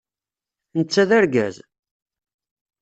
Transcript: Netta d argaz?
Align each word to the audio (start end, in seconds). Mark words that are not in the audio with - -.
Netta 0.77 1.03
d 1.09 1.11
argaz? 1.19 1.55